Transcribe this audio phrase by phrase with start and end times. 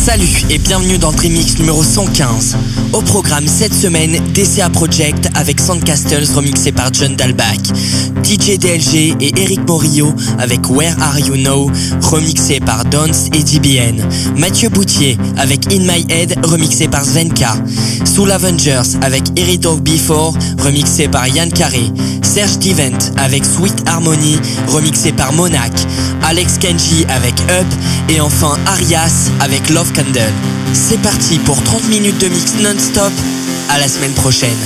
[0.00, 2.56] Salut et bienvenue dans Trimix numéro 115.
[2.94, 7.68] Au programme cette semaine, DCA Project avec Sandcastles remixé par John Dalbach,
[8.24, 14.02] DJ DLG et Eric Morillo avec Where Are You Now remixé par Dance et DBN,
[14.38, 17.56] Mathieu Boutier avec In My Head remixé par Zvenka,
[18.06, 21.92] Soul Avengers avec Eric Dog Before remixé par Yann Carré,
[22.22, 24.38] Serge Divent avec Sweet Harmony
[24.68, 25.72] remixé par Monac,
[26.22, 27.66] Alex Kenji avec Up
[28.08, 29.89] et enfin Arias avec Love
[30.72, 33.12] C'est parti pour 30 minutes de mix non-stop.
[33.68, 34.58] À la semaine prochaine.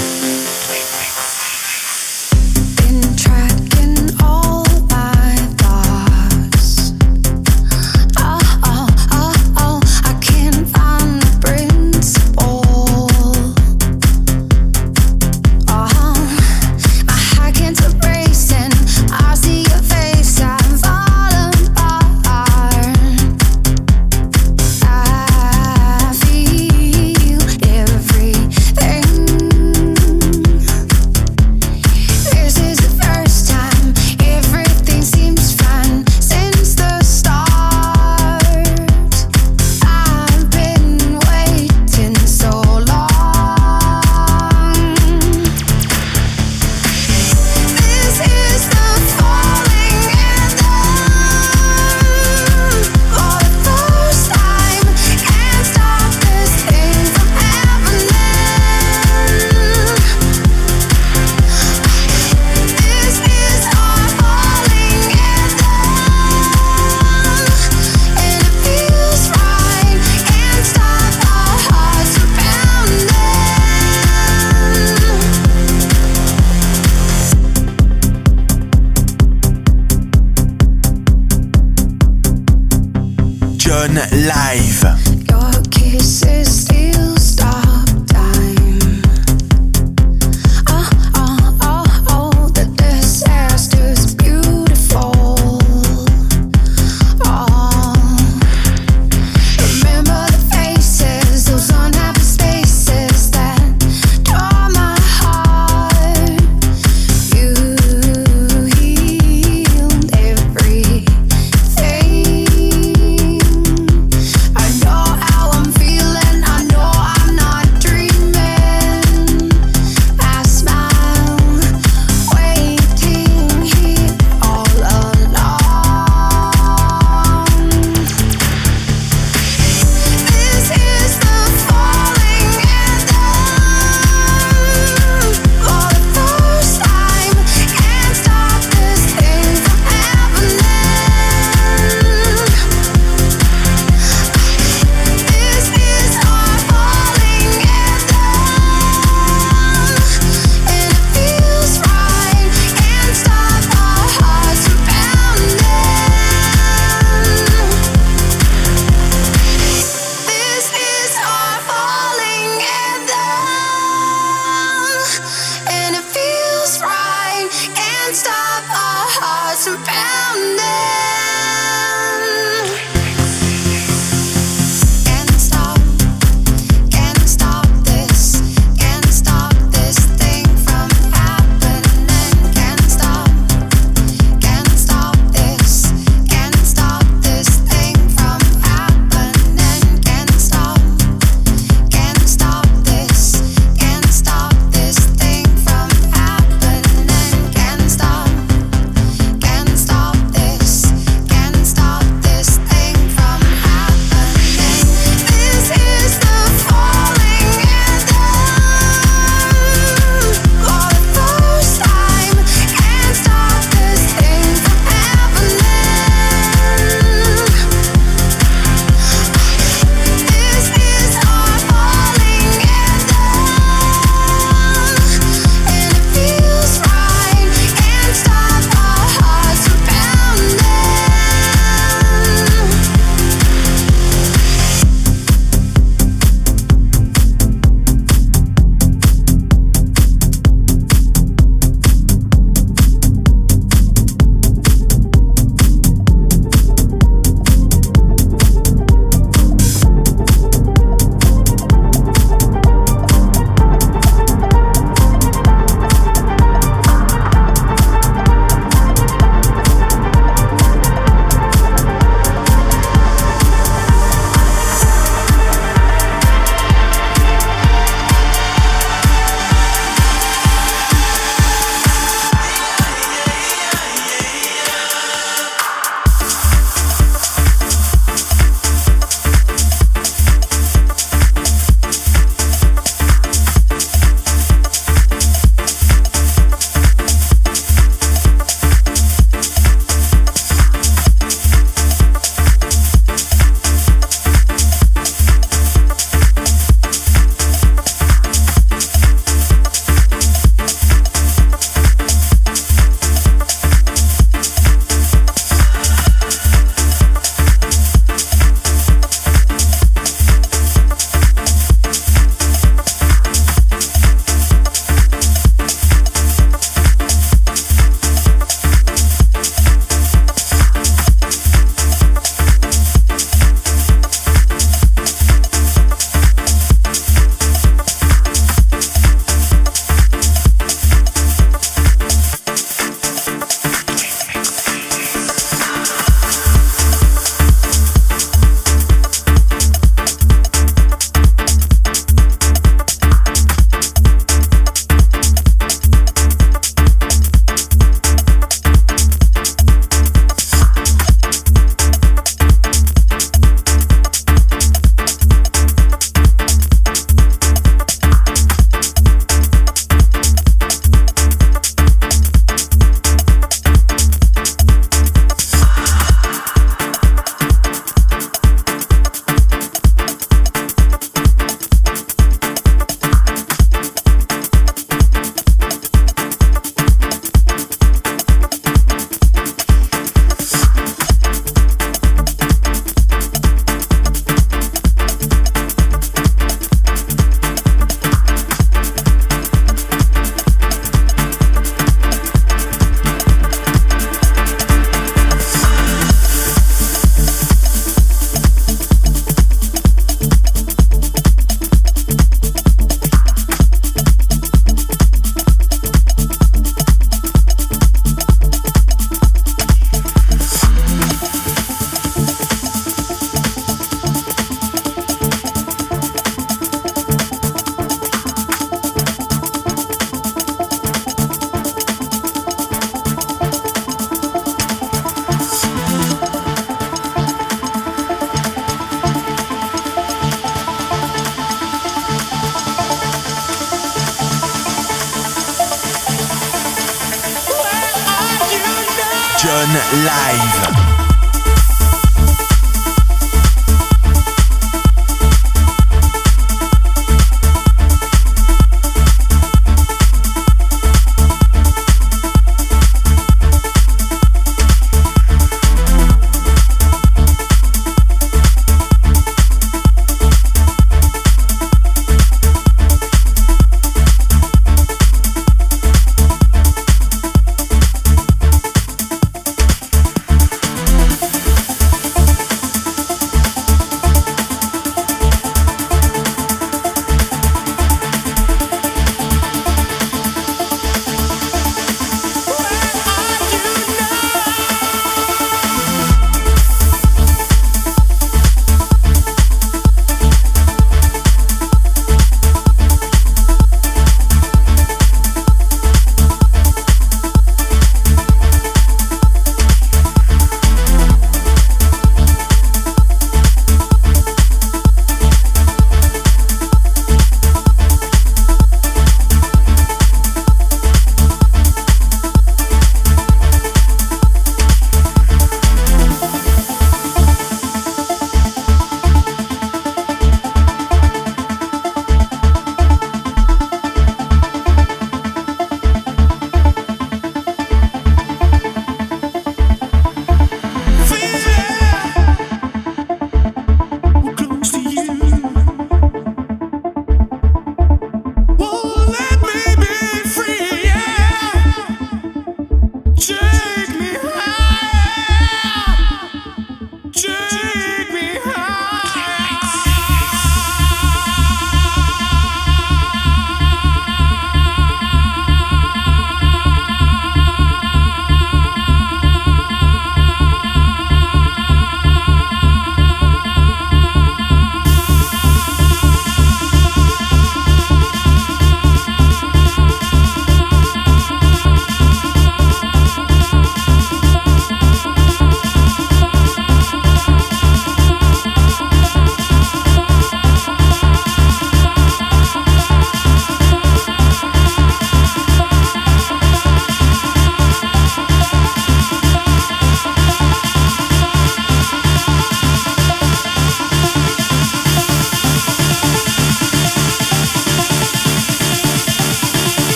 [83.86, 84.82] Live.
[85.28, 86.73] Your kisses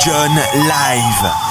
[0.00, 1.49] John Live.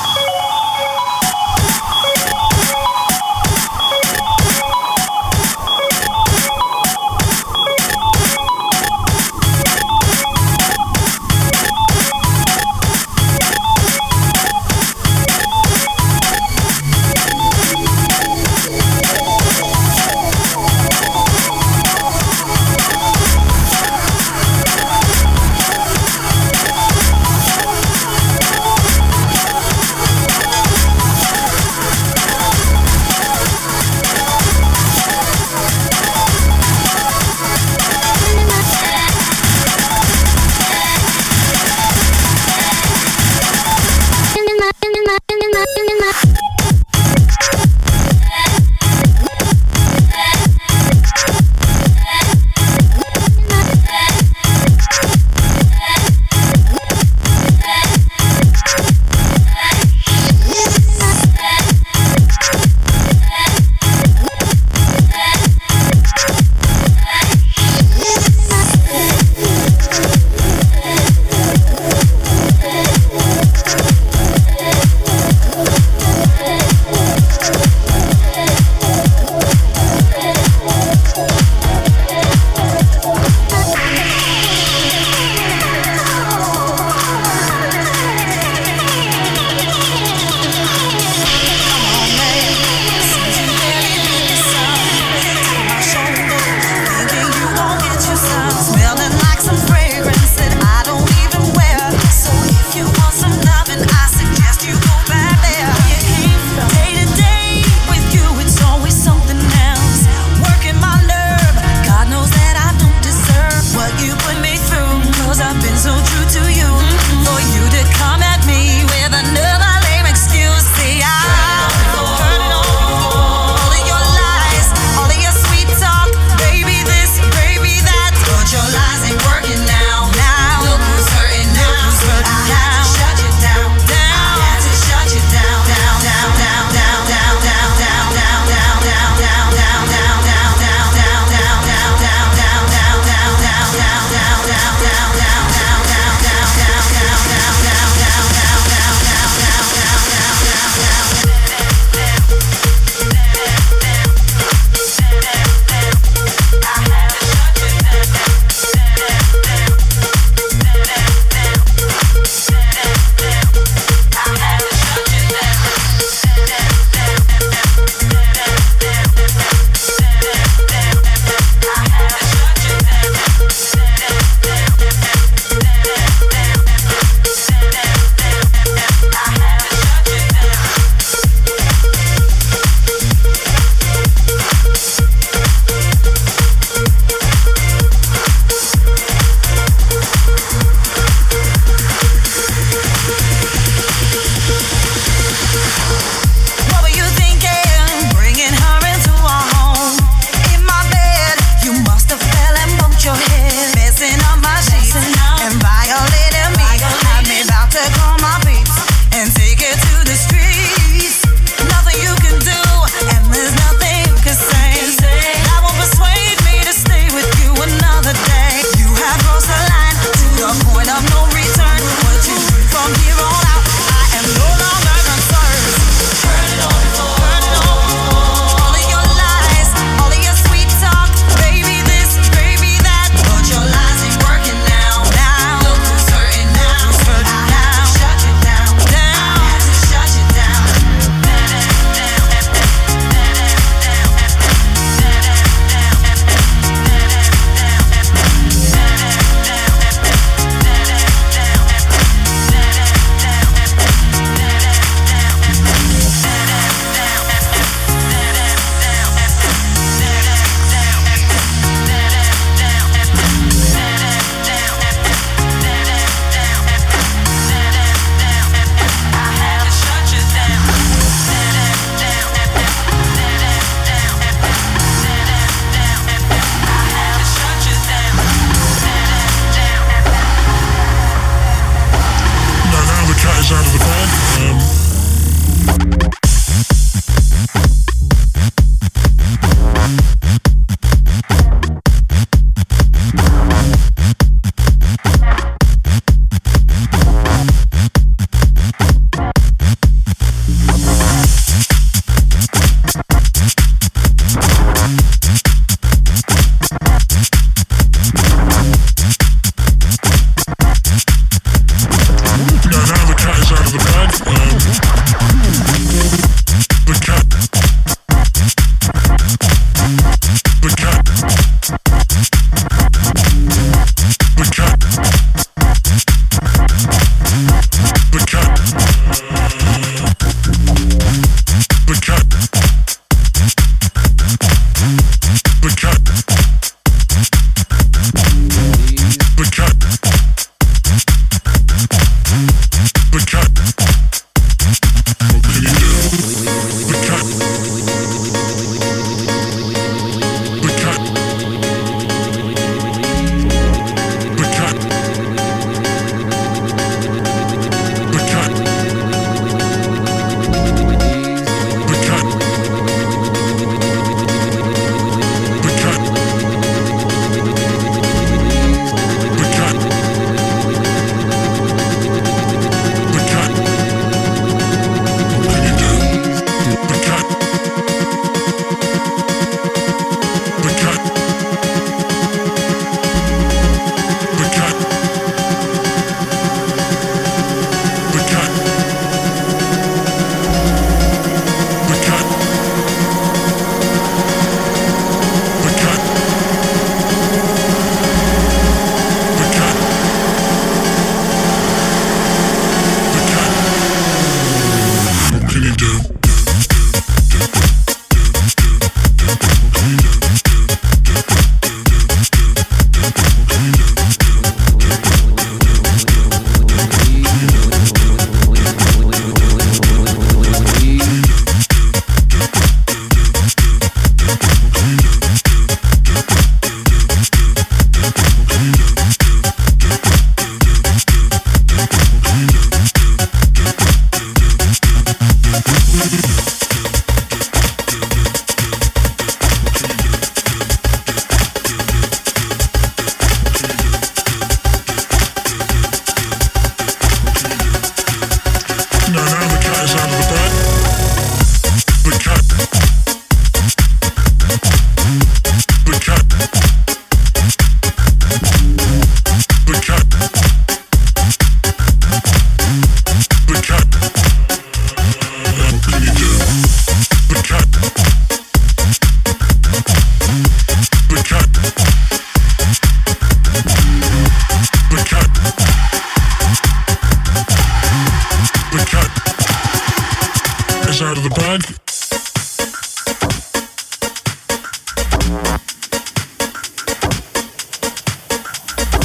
[432.40, 432.99] Yeah.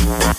[0.04, 0.34] Together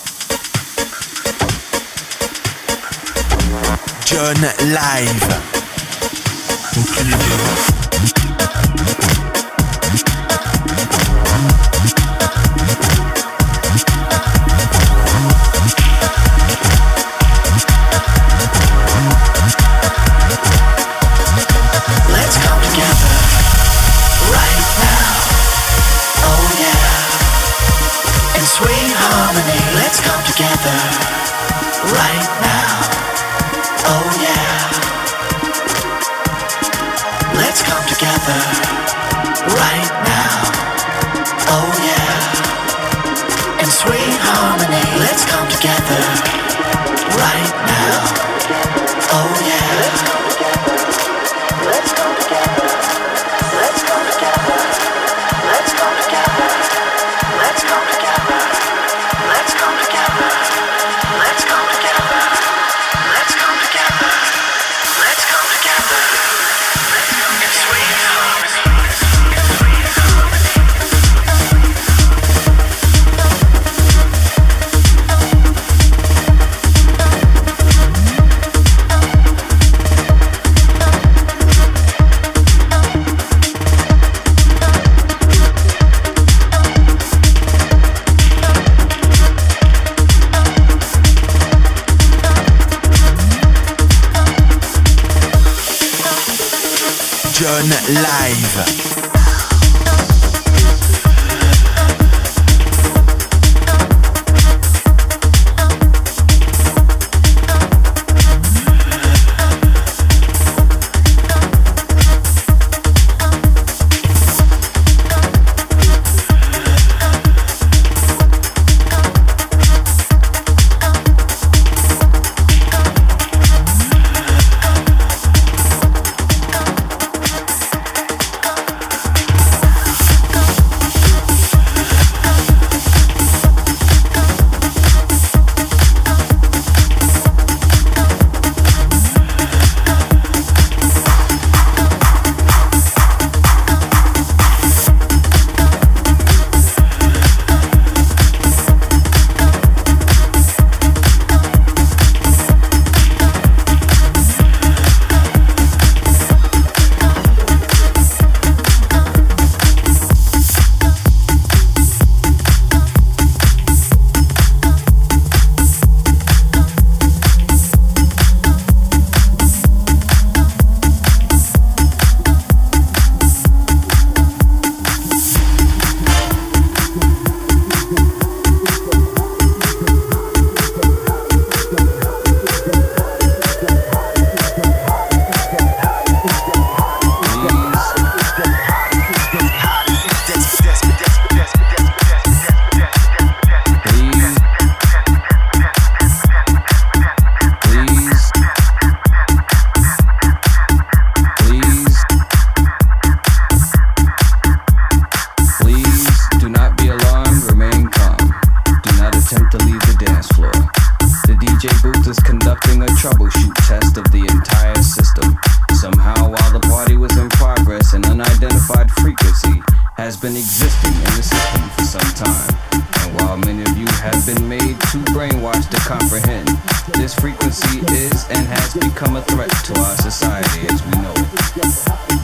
[224.26, 226.50] been made too brainwashed to comprehend.
[226.98, 231.30] This frequency is and has become a threat to our society as we know it.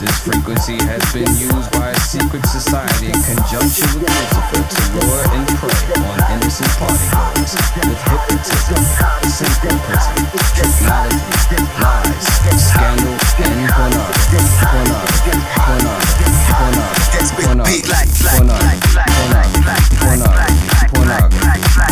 [0.03, 5.23] This frequency has been used by a secret society in conjunction with Lucifer to lure
[5.31, 7.55] and prey on innocent partygoers
[7.87, 8.83] with hypnotism,
[9.31, 10.27] synchronism,
[10.59, 11.23] technology,
[11.79, 12.27] lies,
[12.67, 14.43] scandal, and pornography.
[14.59, 18.91] Pornography, pornography, pornography, pornography, pornography,
[19.23, 21.92] pornography, pornography, pornography.